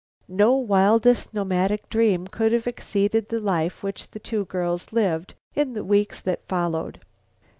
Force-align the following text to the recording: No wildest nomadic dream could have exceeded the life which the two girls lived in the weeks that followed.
No 0.27 0.55
wildest 0.55 1.31
nomadic 1.31 1.87
dream 1.87 2.25
could 2.25 2.53
have 2.53 2.65
exceeded 2.65 3.29
the 3.29 3.39
life 3.39 3.83
which 3.83 4.07
the 4.09 4.19
two 4.19 4.45
girls 4.45 4.91
lived 4.91 5.35
in 5.53 5.73
the 5.73 5.83
weeks 5.85 6.19
that 6.21 6.47
followed. 6.47 7.01